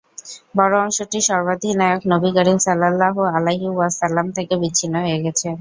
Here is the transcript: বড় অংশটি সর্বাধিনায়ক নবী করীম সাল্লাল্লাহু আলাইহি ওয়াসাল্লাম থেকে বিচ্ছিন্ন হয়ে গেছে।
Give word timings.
বড় 0.57 0.73
অংশটি 0.83 1.19
সর্বাধিনায়ক 1.29 2.01
নবী 2.13 2.29
করীম 2.37 2.57
সাল্লাল্লাহু 2.59 3.21
আলাইহি 3.35 3.67
ওয়াসাল্লাম 3.71 4.27
থেকে 4.37 4.53
বিচ্ছিন্ন 4.61 4.95
হয়ে 5.05 5.19
গেছে। 5.25 5.47